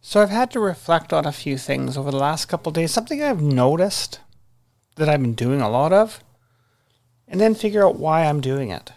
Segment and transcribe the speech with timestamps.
[0.00, 2.90] So I've had to reflect on a few things over the last couple days.
[2.90, 4.20] Something I've noticed
[4.96, 6.24] that I've been doing a lot of,
[7.28, 8.92] and then figure out why I'm doing it.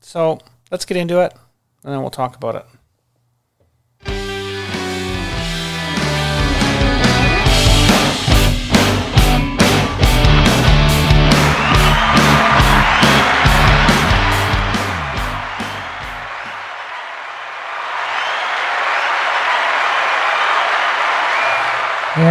[0.00, 0.38] So
[0.70, 1.34] let's get into it,
[1.84, 2.66] and then we'll talk about it.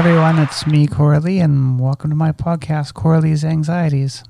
[0.04, 4.24] Everyone, it's me, Coralie, and welcome to my podcast, Coralie's Anxieties.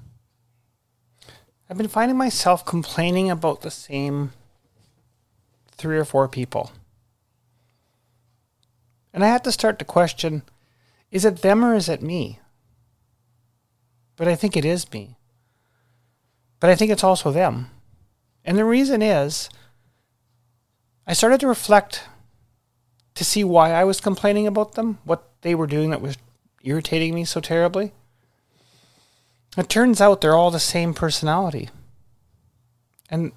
[1.70, 4.34] I've been finding myself complaining about the same
[5.72, 6.74] three or four people.
[9.14, 10.44] And I had to start to question
[11.10, 12.40] is it them or is it me?
[14.18, 15.16] But I think it is me.
[16.60, 17.70] But I think it's also them.
[18.44, 19.50] And the reason is
[21.08, 22.10] I started to reflect
[23.22, 26.18] to see why I was complaining about them, what they were doing that was
[26.64, 27.91] irritating me so terribly.
[29.55, 31.70] It turns out they're all the same personality.
[33.12, 33.32] And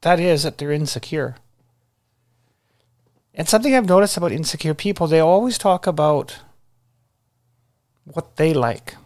[0.00, 1.36] that is that they're insecure.
[3.34, 6.40] And something I've noticed about insecure people, they always talk about
[8.02, 8.96] what they like.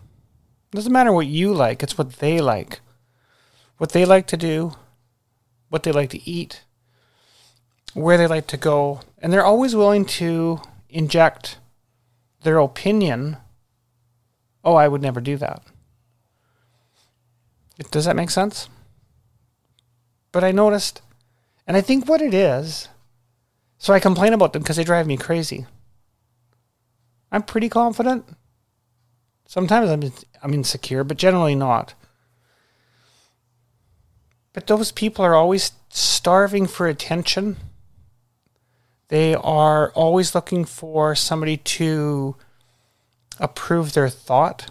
[0.72, 2.80] It doesn't matter what you like, it's what they like.
[3.76, 4.72] What they like to do,
[5.68, 6.62] what they like to eat,
[7.92, 9.02] where they like to go.
[9.22, 11.58] And they're always willing to inject
[12.42, 13.36] their opinion,
[14.64, 15.62] oh, I would never do that.
[17.92, 18.68] Does that make sense?
[20.32, 21.02] But I noticed,
[21.68, 22.88] and I think what it is,
[23.78, 25.66] so I complain about them because they drive me crazy.
[27.30, 28.26] I'm pretty confident.
[29.46, 30.12] Sometimes I'm,
[30.42, 31.94] I'm insecure, but generally not.
[34.52, 37.56] But those people are always starving for attention
[39.12, 42.34] they are always looking for somebody to
[43.38, 44.70] approve their thought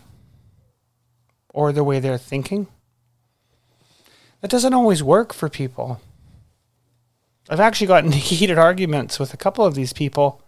[1.54, 2.66] or the way they're thinking.
[4.40, 6.02] That doesn't always work for people.
[7.52, 10.42] I've actually gotten heated arguments with a couple of these people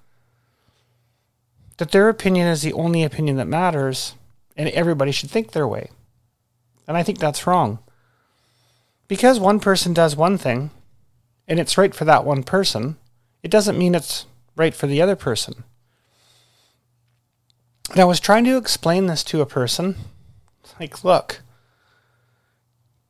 [1.78, 4.16] that their opinion is the only opinion that matters
[4.58, 5.92] and everybody should think their way.
[6.88, 7.78] And I think that's wrong.
[9.08, 10.72] Because one person does one thing
[11.48, 12.98] and it's right for that one person,
[13.44, 15.64] it doesn't mean it's right for the other person.
[17.92, 19.96] And I was trying to explain this to a person.
[20.80, 21.42] Like, look,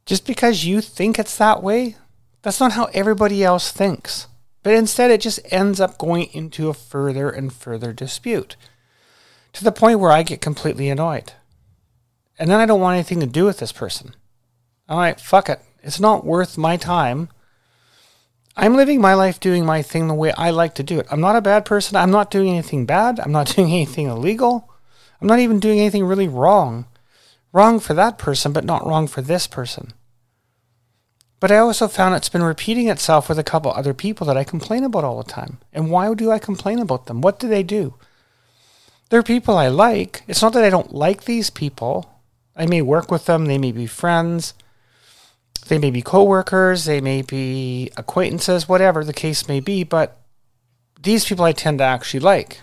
[0.06, 1.96] just because you think it's that way,
[2.42, 4.28] that's not how everybody else thinks.
[4.64, 8.56] But instead, it just ends up going into a further and further dispute
[9.54, 11.34] to the point where I get completely annoyed.
[12.40, 14.16] And then I don't want anything to do with this person.
[14.90, 15.62] I'm like, fuck it.
[15.84, 17.30] It's not worth my time
[18.56, 21.08] I'm living my life doing my thing the way I like to do it.
[21.10, 21.96] I'm not a bad person.
[21.96, 23.20] I'm not doing anything bad.
[23.20, 24.70] I'm not doing anything illegal.
[25.20, 26.86] I'm not even doing anything really wrong.
[27.52, 29.94] Wrong for that person, but not wrong for this person.
[31.40, 34.44] But I also found it's been repeating itself with a couple other people that I
[34.44, 35.58] complain about all the time.
[35.74, 37.22] And why do I complain about them?
[37.22, 37.96] What do they do?
[39.10, 40.24] They're people I like.
[40.28, 42.22] It's not that I don't like these people.
[42.56, 44.54] I may work with them, they may be friends,
[45.66, 50.22] they may be coworkers, they may be acquaintances, whatever the case may be, but
[51.02, 52.62] these people I tend to actually like.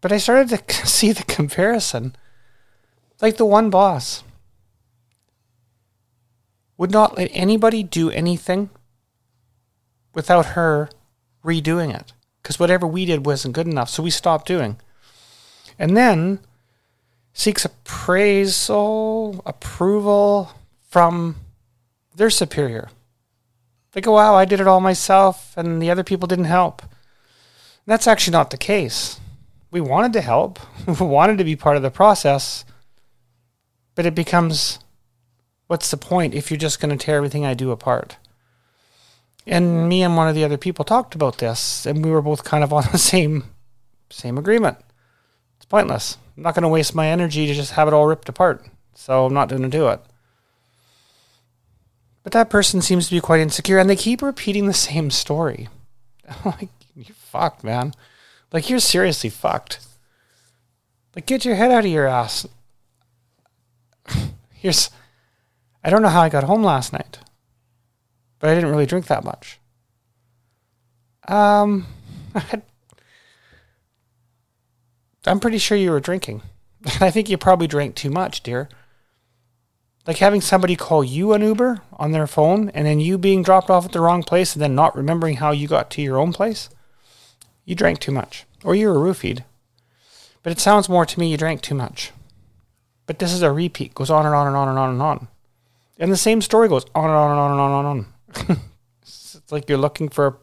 [0.00, 2.14] But I started to see the comparison.
[3.20, 4.22] Like the one boss
[6.76, 8.70] would not let anybody do anything
[10.12, 10.90] without her
[11.44, 12.12] redoing it.
[12.42, 14.78] Because whatever we did wasn't good enough, so we stopped doing.
[15.78, 16.40] And then
[17.34, 20.52] seeks appraisal, approval
[20.88, 21.36] from
[22.14, 22.88] their superior.
[23.92, 26.82] They go, wow, I did it all myself and the other people didn't help.
[27.86, 29.20] That's actually not the case.
[29.70, 32.64] We wanted to help, we wanted to be part of the process,
[33.94, 34.78] but it becomes
[35.66, 38.16] what's the point if you're just going to tear everything I do apart?
[39.46, 42.44] And me and one of the other people talked about this, and we were both
[42.44, 43.44] kind of on the same
[44.10, 44.78] same agreement.
[45.56, 46.18] It's pointless.
[46.36, 48.66] I'm not going to waste my energy to just have it all ripped apart.
[48.94, 50.00] So I'm not going to do it.
[52.22, 55.68] But that person seems to be quite insecure and they keep repeating the same story.
[56.44, 57.92] like, you're fucked, man.
[58.52, 59.80] Like, you're seriously fucked.
[61.14, 62.46] Like, get your head out of your ass.
[64.52, 64.90] Here's.
[65.82, 67.18] I don't know how I got home last night,
[68.38, 69.60] but I didn't really drink that much.
[71.28, 71.86] Um,
[72.34, 72.62] I had
[75.26, 76.42] I'm pretty sure you were drinking.
[77.00, 78.68] I think you probably drank too much, dear.
[80.06, 83.70] Like having somebody call you an Uber on their phone and then you being dropped
[83.70, 86.32] off at the wrong place and then not remembering how you got to your own
[86.32, 86.68] place.
[87.64, 89.44] You drank too much or you were roofied.
[90.42, 92.12] But it sounds more to me you drank too much.
[93.06, 95.28] But this is a repeat, goes on and on and on and on and on.
[95.98, 98.06] And the same story goes on and on and on and on and
[98.50, 98.60] on.
[99.02, 100.38] it's like you're looking for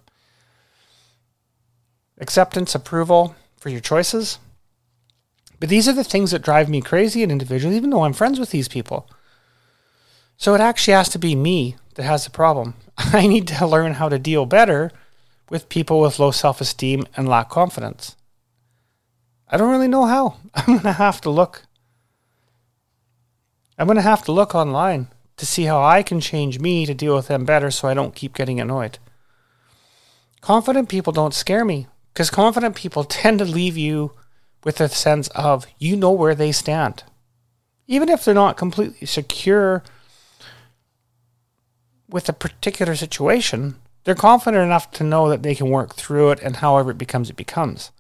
[2.20, 4.40] acceptance, approval for your choices.
[5.62, 8.40] But these are the things that drive me crazy in individuals, even though I'm friends
[8.40, 9.08] with these people.
[10.36, 12.74] So it actually has to be me that has the problem.
[12.98, 14.92] I need to learn how to deal better
[15.52, 18.16] with people with low self esteem and lack confidence.
[19.50, 20.38] I don't really know how.
[20.56, 21.68] I'm going to have to look.
[23.78, 26.96] I'm going to have to look online to see how I can change me to
[26.96, 28.98] deal with them better so I don't keep getting annoyed.
[30.42, 34.14] Confident people don't scare me because confident people tend to leave you
[34.64, 37.04] with a sense of you know where they stand.
[37.88, 39.84] Even if they're not completely secure
[42.10, 46.40] with a particular situation, they're confident enough to know that they can work through it
[46.42, 47.92] and however it becomes, it becomes.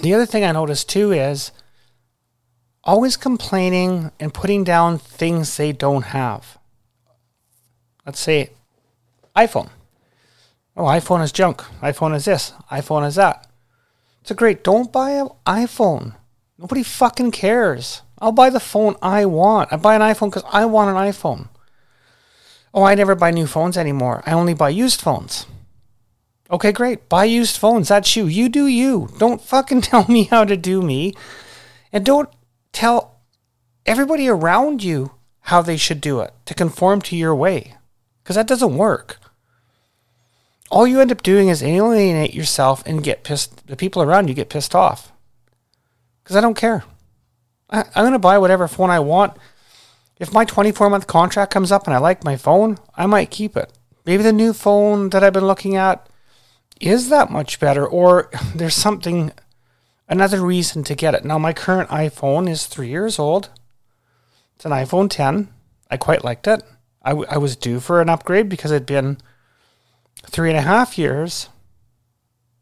[0.00, 1.52] The other thing I noticed too is
[2.82, 6.58] always complaining and putting down things they don't have.
[8.04, 8.50] Let's say
[9.36, 9.70] iPhone.
[10.76, 11.62] Oh, iPhone is junk.
[11.80, 12.52] iPhone is this.
[12.70, 13.46] iPhone is that.
[14.24, 14.64] It's a great.
[14.64, 16.14] Don't buy an iPhone.
[16.56, 18.00] Nobody fucking cares.
[18.18, 19.70] I'll buy the phone I want.
[19.70, 21.50] I buy an iPhone because I want an iPhone.
[22.72, 24.22] Oh, I never buy new phones anymore.
[24.24, 25.44] I only buy used phones.
[26.50, 27.10] Okay, great.
[27.10, 27.88] Buy used phones.
[27.88, 28.24] That's you.
[28.24, 29.10] You do you.
[29.18, 31.12] Don't fucking tell me how to do me.
[31.92, 32.30] And don't
[32.72, 33.20] tell
[33.84, 37.74] everybody around you how they should do it to conform to your way.
[38.22, 39.18] Because that doesn't work.
[40.74, 43.68] All you end up doing is alienate yourself and get pissed.
[43.68, 45.12] The people around you get pissed off.
[46.22, 46.82] Because I don't care.
[47.70, 49.34] I, I'm going to buy whatever phone I want
[50.18, 53.56] if my 24 month contract comes up and I like my phone, I might keep
[53.56, 53.72] it.
[54.04, 56.08] Maybe the new phone that I've been looking at
[56.80, 59.32] is that much better, or there's something,
[60.08, 61.24] another reason to get it.
[61.24, 63.48] Now, my current iPhone is three years old.
[64.56, 65.48] It's an iPhone 10.
[65.90, 66.64] I quite liked it.
[67.02, 69.18] I, w- I was due for an upgrade because it'd been
[70.26, 71.48] three and a half years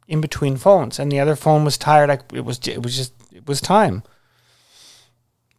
[0.08, 2.10] in between phones, and the other phone was tired.
[2.10, 4.02] I, it was it was just it was time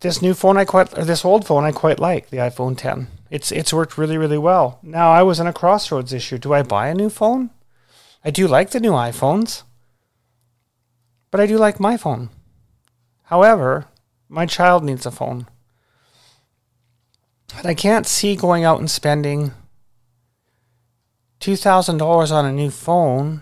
[0.04, 3.08] this new phone I quite, or this old phone I quite like, the iPhone 10.
[3.32, 4.78] It's it's worked really really well.
[4.84, 6.38] Now I was in a crossroads issue.
[6.38, 7.50] Do I buy a new phone?
[8.24, 9.64] I do like the new iPhones,
[11.32, 12.30] but I do like my phone.
[13.24, 13.88] However,
[14.30, 15.48] my child needs a phone.
[17.58, 19.52] And I can't see going out and spending
[21.44, 23.42] $2,000 on a new phone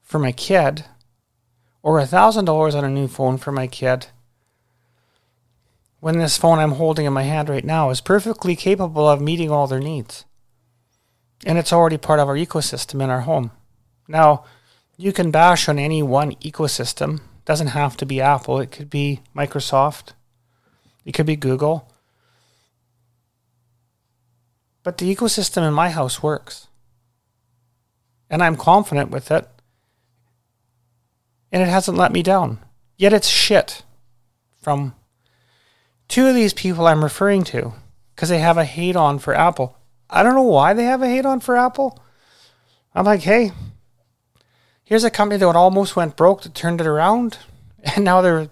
[0.00, 0.84] for my kid
[1.82, 4.06] or $1,000 on a new phone for my kid
[5.98, 9.50] when this phone I'm holding in my hand right now is perfectly capable of meeting
[9.50, 10.24] all their needs.
[11.44, 13.50] And it's already part of our ecosystem in our home.
[14.06, 14.44] Now,
[14.96, 17.16] you can bash on any one ecosystem.
[17.16, 18.60] It doesn't have to be Apple.
[18.60, 20.12] It could be Microsoft.
[21.04, 21.90] It could be Google.
[24.86, 26.68] But the ecosystem in my house works.
[28.30, 29.48] And I'm confident with it.
[31.50, 32.60] And it hasn't let me down.
[32.96, 33.82] Yet it's shit
[34.54, 34.94] from
[36.06, 37.72] two of these people I'm referring to
[38.14, 39.76] because they have a hate on for Apple.
[40.08, 42.00] I don't know why they have a hate on for Apple.
[42.94, 43.50] I'm like, hey,
[44.84, 47.38] here's a company that almost went broke that turned it around,
[47.82, 48.50] and now they're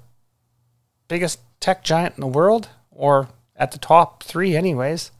[1.07, 5.13] biggest tech giant in the world, or at the top three, anyways.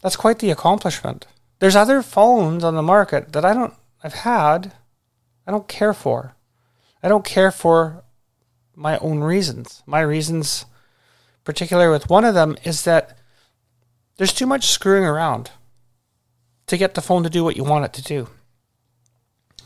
[0.00, 1.26] That's quite the accomplishment.
[1.58, 4.72] There's other phones on the market that I don't, I've had,
[5.46, 6.36] I don't care for.
[7.02, 8.04] I don't care for
[8.74, 9.82] my own reasons.
[9.86, 10.66] My reasons,
[11.44, 13.18] particularly with one of them, is that
[14.16, 15.50] there's too much screwing around
[16.66, 18.28] to get the phone to do what you want it to do.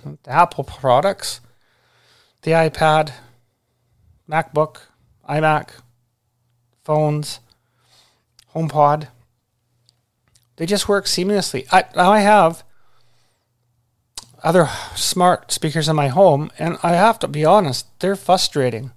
[0.04, 1.40] The Apple products,
[2.42, 3.12] the iPad,
[4.28, 4.78] MacBook,
[5.28, 5.70] iMac,
[6.84, 7.40] phones,
[8.54, 9.08] HomePod,
[10.56, 11.66] they just work seamlessly.
[11.73, 12.62] I now I have
[14.42, 18.90] other smart speakers in my home, and I have to be honest, they're frustrating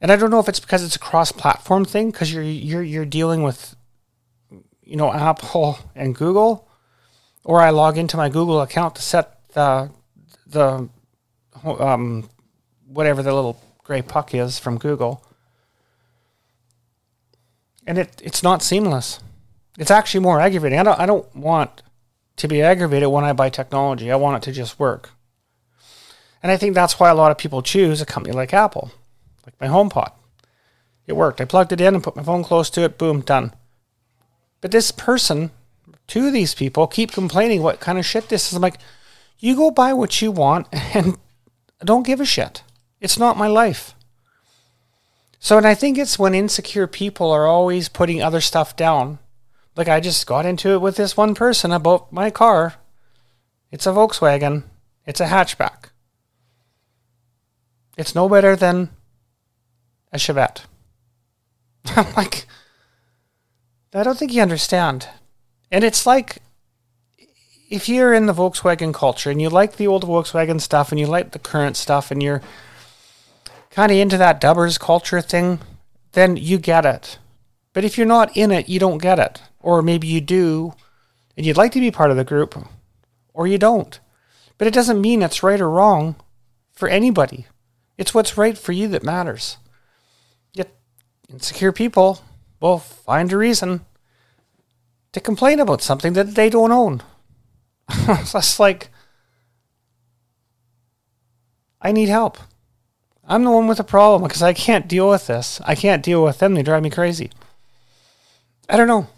[0.00, 3.04] and I don't know if it's because it's a cross-platform thing because you're you're you're
[3.04, 3.76] dealing with
[4.84, 6.68] you know Apple and Google,
[7.44, 9.90] or I log into my Google account to set the
[10.46, 10.88] the
[11.64, 12.28] um
[12.86, 15.24] whatever the little gray puck is from Google,
[17.86, 19.20] and it it's not seamless.
[19.78, 20.78] It's actually more aggravating.
[20.78, 21.82] I don't I don't want
[22.36, 24.10] to be aggravated when I buy technology.
[24.10, 25.10] I want it to just work.
[26.42, 28.92] And I think that's why a lot of people choose a company like Apple
[29.46, 30.12] like my HomePod.
[31.06, 31.40] It worked.
[31.40, 32.98] I plugged it in and put my phone close to it.
[32.98, 33.54] Boom, done.
[34.60, 35.52] But this person,
[36.08, 38.56] two of these people, keep complaining what kind of shit this is.
[38.56, 38.78] I'm like,
[39.38, 41.16] you go buy what you want and
[41.80, 42.62] don't give a shit.
[43.00, 43.94] It's not my life.
[45.38, 49.20] So, and I think it's when insecure people are always putting other stuff down.
[49.76, 52.74] Like I just got into it with this one person about my car.
[53.70, 54.64] It's a Volkswagen.
[55.04, 55.90] It's a hatchback.
[57.96, 58.90] It's no better than
[60.12, 60.62] a Chevette.
[61.86, 62.46] I'm like,
[63.92, 65.08] I don't think you understand.
[65.70, 66.38] And it's like
[67.68, 71.06] if you're in the Volkswagen culture and you like the old Volkswagen stuff and you
[71.06, 72.42] like the current stuff and you're
[73.70, 75.58] kind of into that dubbers culture thing,
[76.12, 77.18] then you get it.
[77.72, 79.42] But if you're not in it, you don't get it.
[79.66, 80.74] Or maybe you do
[81.36, 82.56] and you'd like to be part of the group,
[83.34, 83.98] or you don't.
[84.58, 86.14] But it doesn't mean it's right or wrong
[86.70, 87.46] for anybody.
[87.98, 89.56] It's what's right for you that matters.
[90.54, 90.72] Yet,
[91.28, 92.20] insecure people
[92.60, 93.84] will find a reason
[95.10, 97.02] to complain about something that they don't own.
[98.06, 98.90] just like,
[101.82, 102.38] I need help.
[103.24, 105.60] I'm the one with a problem because I can't deal with this.
[105.64, 106.54] I can't deal with them.
[106.54, 107.32] They drive me crazy.
[108.68, 109.08] I don't know.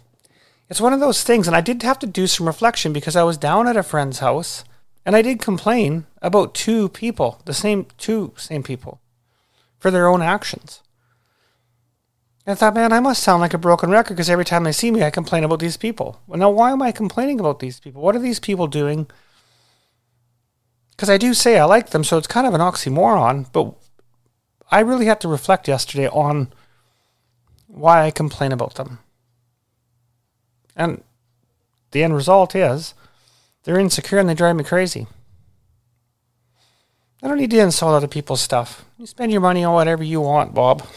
[0.69, 3.23] It's one of those things, and I did have to do some reflection because I
[3.23, 4.63] was down at a friend's house
[5.05, 9.01] and I did complain about two people, the same two same people,
[9.79, 10.83] for their own actions.
[12.45, 14.71] And I thought, man, I must sound like a broken record because every time they
[14.71, 16.21] see me, I complain about these people.
[16.27, 18.01] Well, now, why am I complaining about these people?
[18.01, 19.07] What are these people doing?
[20.91, 23.73] Because I do say I like them, so it's kind of an oxymoron, but
[24.69, 26.53] I really had to reflect yesterday on
[27.67, 28.99] why I complain about them.
[30.79, 31.03] And
[31.91, 32.93] the end result is
[33.63, 35.07] they're insecure and they drive me crazy.
[37.21, 38.85] I don't need to insult other people's stuff.
[38.97, 40.87] You spend your money on whatever you want, Bob.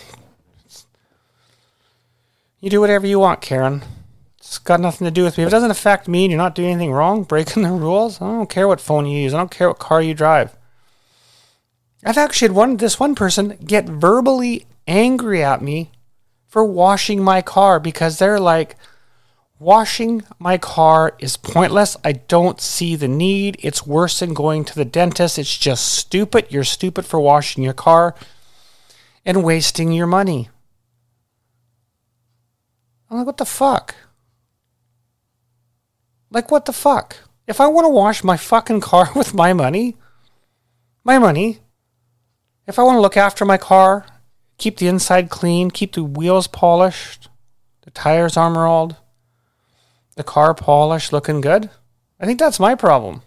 [2.61, 3.83] You do whatever you want, Karen.
[4.39, 5.43] It's got nothing to do with me.
[5.43, 8.27] If it doesn't affect me and you're not doing anything wrong, breaking the rules, I
[8.27, 9.35] don't care what phone you use.
[9.35, 10.57] I don't care what car you drive.
[12.05, 15.91] I've actually had one this one person get verbally angry at me
[16.47, 18.77] for washing my car because they're like,
[19.63, 21.97] washing my car is pointless.
[22.05, 23.57] I don't see the need.
[23.61, 25.39] It's worse than going to the dentist.
[25.39, 26.47] It's just stupid.
[26.51, 28.15] You're stupid for washing your car
[29.25, 30.51] and wasting your money.
[33.09, 33.95] I'm like, what the fuck?
[36.31, 37.17] Like, what the fuck?
[37.47, 39.97] If I want to wash my fucking car with my money,
[41.05, 41.61] my money,
[42.67, 44.07] if I want to look after my car,
[44.59, 47.29] keep the inside clean, keep the wheels polished,
[47.83, 48.97] the tires armoralled,
[50.17, 51.71] the car polish looking good,
[52.21, 53.23] I think that's my problem.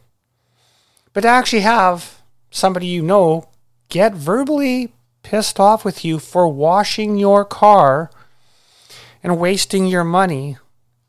[1.14, 3.50] But to actually have somebody you know
[3.90, 8.10] get verbally pissed off with you for washing your car
[9.24, 10.58] and wasting your money,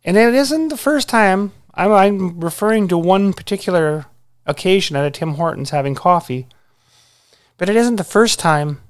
[0.05, 1.53] and it isn't the first time.
[1.75, 4.07] I'm, I'm referring to one particular
[4.47, 6.49] occasion at a Tim Hortons having coffee
[7.59, 8.81] but it isn't the first time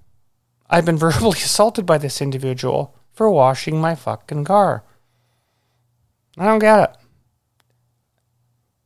[0.69, 4.83] I've been verbally assaulted by this individual for washing my fucking car.
[6.39, 6.97] I don't get it.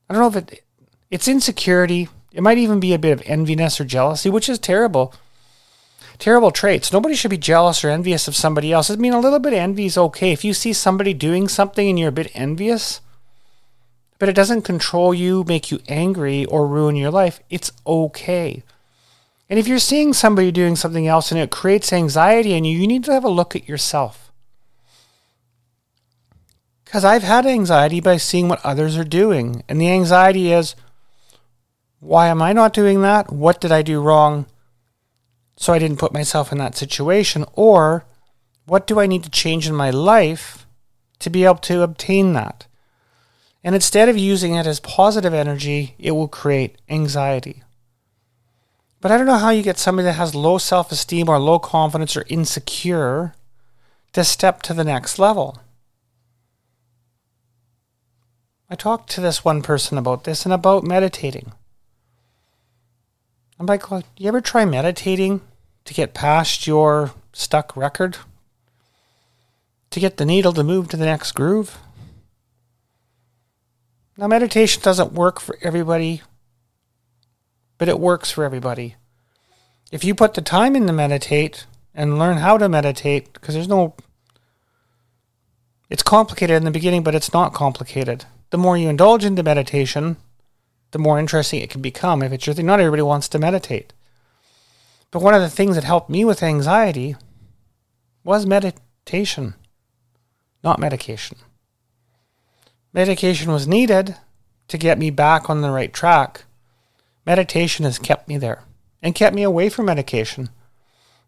[0.08, 0.64] I don't know if it
[1.10, 2.08] it's insecurity.
[2.32, 5.12] It might even be a bit of enviness or jealousy, which is terrible.
[6.18, 6.92] Terrible traits.
[6.92, 8.90] Nobody should be jealous or envious of somebody else.
[8.90, 10.30] I mean, a little bit of envy is okay.
[10.32, 13.00] If you see somebody doing something and you're a bit envious,
[14.18, 18.62] but it doesn't control you, make you angry, or ruin your life, it's okay.
[19.48, 22.86] And if you're seeing somebody doing something else and it creates anxiety in you, you
[22.86, 24.29] need to have a look at yourself.
[26.90, 29.62] Because I've had anxiety by seeing what others are doing.
[29.68, 30.74] And the anxiety is
[32.00, 33.32] why am I not doing that?
[33.32, 34.46] What did I do wrong?
[35.56, 37.44] So I didn't put myself in that situation.
[37.52, 38.06] Or
[38.66, 40.66] what do I need to change in my life
[41.20, 42.66] to be able to obtain that?
[43.62, 47.62] And instead of using it as positive energy, it will create anxiety.
[49.00, 51.60] But I don't know how you get somebody that has low self esteem or low
[51.60, 53.36] confidence or insecure
[54.12, 55.60] to step to the next level.
[58.70, 61.52] I talked to this one person about this and about meditating.
[63.58, 65.42] I'm like, well, you ever try meditating
[65.84, 68.16] to get past your stuck record?
[69.90, 71.78] To get the needle to move to the next groove?
[74.16, 76.22] Now, meditation doesn't work for everybody
[77.80, 78.96] but it works for everybody.
[79.90, 83.66] If you put the time in to meditate and learn how to meditate, because there's
[83.66, 83.94] no.
[85.88, 88.26] It's complicated in the beginning, but it's not complicated.
[88.50, 90.16] The more you indulge into meditation,
[90.90, 92.22] the more interesting it can become.
[92.22, 93.92] If it's your thing, not everybody wants to meditate.
[95.10, 97.16] But one of the things that helped me with anxiety
[98.24, 99.54] was meditation,
[100.62, 101.38] not medication.
[102.92, 104.16] Medication was needed
[104.68, 106.44] to get me back on the right track.
[107.24, 108.64] Meditation has kept me there
[109.02, 110.50] and kept me away from medication.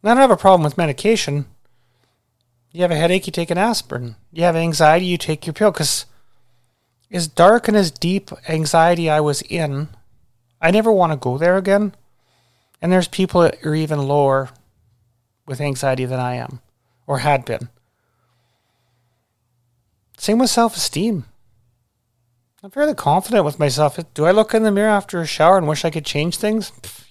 [0.02, 1.46] And I don't have a problem with medication.
[2.72, 4.16] You have a headache, you take an aspirin.
[4.32, 5.70] You have anxiety, you take your pill.
[5.70, 6.06] Because
[7.12, 9.88] as dark and as deep anxiety I was in,
[10.60, 11.94] I never want to go there again.
[12.80, 14.50] And there's people that are even lower
[15.46, 16.60] with anxiety than I am
[17.06, 17.68] or had been.
[20.16, 21.26] Same with self esteem.
[22.62, 23.98] I'm fairly confident with myself.
[24.14, 26.70] Do I look in the mirror after a shower and wish I could change things?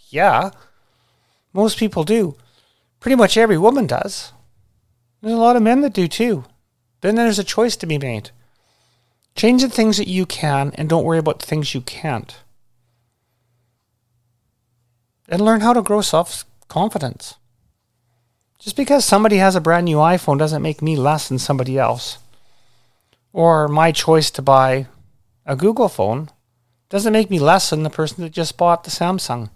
[0.10, 0.52] Yeah.
[1.54, 2.36] Most people do.
[3.02, 4.32] Pretty much every woman does.
[5.22, 6.46] There's a lot of men that do too.
[7.02, 8.32] Then there's a choice to be made.
[9.36, 12.36] Change the things that you can and don't worry about the things you can't.
[15.28, 17.36] And learn how to grow self confidence.
[18.60, 22.20] Just because somebody has a brand new iPhone doesn't make me less than somebody else.
[23.34, 24.88] Or my choice to buy
[25.46, 26.30] a Google phone
[26.90, 29.50] doesn't make me less than the person that just bought the Samsung.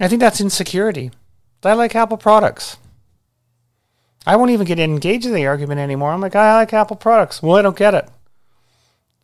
[0.00, 1.10] I think that's insecurity.
[1.62, 2.78] I like Apple products.
[4.26, 6.12] I won't even get engaged in the argument anymore.
[6.12, 7.42] I'm like, I like Apple products.
[7.42, 8.08] Well, I don't get it.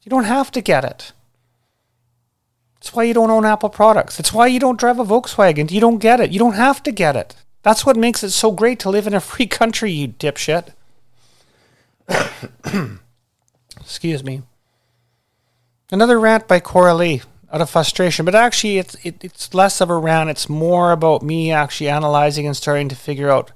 [0.07, 1.11] You don't have to get it.
[2.77, 4.17] That's why you don't own Apple products.
[4.17, 5.69] That's why you don't drive a Volkswagen.
[5.69, 6.31] You don't get it.
[6.31, 7.35] You don't have to get it.
[7.65, 10.69] That's what makes it so great to live in a free country, you dipshit.
[13.81, 14.43] Excuse me.
[15.91, 17.23] Another rant by Coralie
[17.53, 20.31] out of frustration, but actually it's it, it's less of a rant.
[20.31, 23.51] It's more about me actually analyzing and starting to figure out.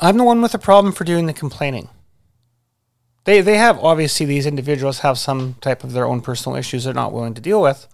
[0.00, 1.90] I'm the one with the problem for doing the complaining.
[3.24, 6.94] They they have obviously these individuals have some type of their own personal issues they're
[6.94, 7.86] not willing to deal with.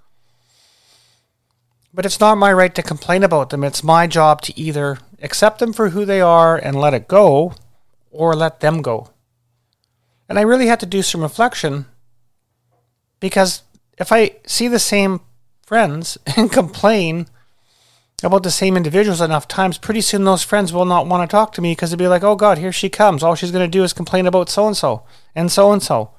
[1.92, 3.64] But it's not my right to complain about them.
[3.64, 7.54] It's my job to either accept them for who they are and let it go,
[8.11, 9.11] or let them go.
[10.28, 11.87] And I really had to do some reflection
[13.20, 13.62] because
[13.99, 15.20] if I see the same
[15.62, 17.26] friends and complain
[18.23, 21.52] about the same individuals enough times, pretty soon those friends will not want to talk
[21.52, 23.23] to me because they'll be like, oh God, here she comes.
[23.23, 25.04] All she's going to do is complain about so and so
[25.35, 26.11] and so and so.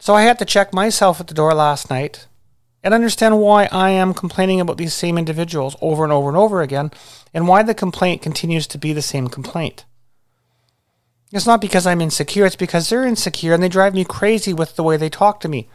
[0.00, 2.26] So I had to check myself at the door last night
[2.82, 6.62] and understand why I am complaining about these same individuals over and over and over
[6.62, 6.90] again
[7.34, 9.84] and why the complaint continues to be the same complaint.
[11.32, 14.76] It's not because I'm insecure, it's because they're insecure and they drive me crazy with
[14.76, 15.68] the way they talk to me.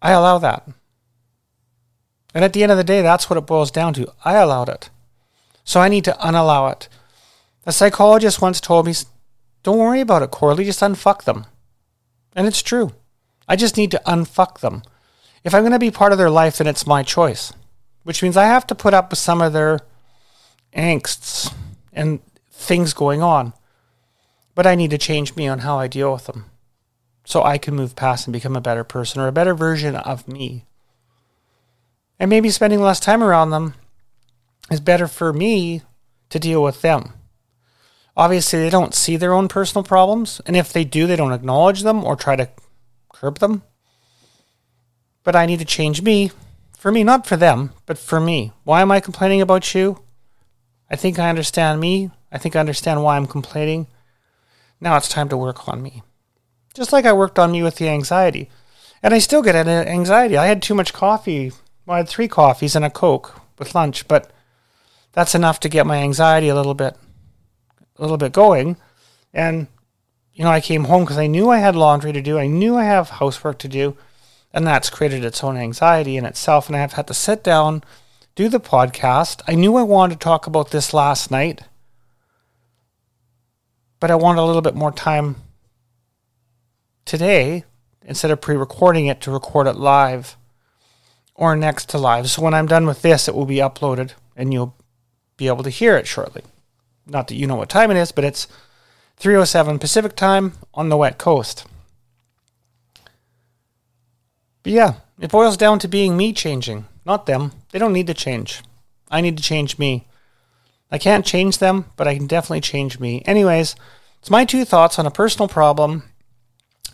[0.00, 0.66] I allow that.
[2.38, 4.12] And at the end of the day, that's what it boils down to.
[4.24, 4.90] I allowed it.
[5.64, 6.88] So I need to unallow it.
[7.66, 8.94] A psychologist once told me,
[9.64, 11.46] don't worry about it, Corley, just unfuck them.
[12.36, 12.92] And it's true.
[13.48, 14.84] I just need to unfuck them.
[15.42, 17.52] If I'm going to be part of their life, then it's my choice,
[18.04, 19.80] which means I have to put up with some of their
[20.72, 21.52] angsts
[21.92, 22.20] and
[22.52, 23.52] things going on.
[24.54, 26.44] But I need to change me on how I deal with them
[27.24, 30.28] so I can move past and become a better person or a better version of
[30.28, 30.66] me.
[32.18, 33.74] And maybe spending less time around them
[34.70, 35.82] is better for me
[36.30, 37.12] to deal with them.
[38.16, 41.82] Obviously, they don't see their own personal problems, and if they do, they don't acknowledge
[41.82, 42.48] them or try to
[43.12, 43.62] curb them.
[45.22, 46.32] But I need to change me
[46.76, 48.52] for me, not for them, but for me.
[48.64, 50.02] Why am I complaining about you?
[50.90, 52.10] I think I understand me.
[52.30, 53.86] I think I understand why I'm complaining.
[54.80, 56.02] Now it's time to work on me.
[56.74, 58.48] Just like I worked on me with the anxiety.
[59.02, 60.36] And I still get an anxiety.
[60.36, 61.52] I had too much coffee.
[61.88, 64.30] Well, I had three coffees and a Coke with lunch, but
[65.12, 66.94] that's enough to get my anxiety a little bit
[67.96, 68.76] a little bit going.
[69.32, 69.68] And
[70.34, 72.38] you know, I came home because I knew I had laundry to do.
[72.38, 73.96] I knew I have housework to do.
[74.52, 76.66] And that's created its own anxiety in itself.
[76.66, 77.82] And I have had to sit down
[78.34, 79.40] do the podcast.
[79.48, 81.62] I knew I wanted to talk about this last night,
[83.98, 85.36] but I wanted a little bit more time
[87.06, 87.64] today
[88.04, 90.36] instead of pre recording it to record it live
[91.38, 92.28] or next to live.
[92.28, 94.76] So when I'm done with this, it will be uploaded and you'll
[95.36, 96.42] be able to hear it shortly.
[97.06, 98.48] Not that you know what time it is, but it's
[99.16, 101.64] 307 Pacific time on the wet coast.
[104.62, 107.52] But yeah, it boils down to being me changing not them.
[107.70, 108.62] They don't need to change.
[109.10, 110.06] I need to change me.
[110.90, 113.22] I can't change them, but I can definitely change me.
[113.24, 113.74] Anyways,
[114.20, 116.02] it's my two thoughts on a personal problem.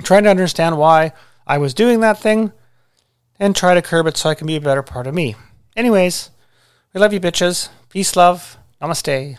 [0.05, 1.13] trying to understand why
[1.49, 2.53] I was doing that thing
[3.39, 5.37] and try to curb it so I can be a better part of me.
[5.77, 6.31] Anyways,
[6.93, 7.69] we love you bitches.
[7.89, 8.59] Peace, love.
[8.81, 9.39] Namaste.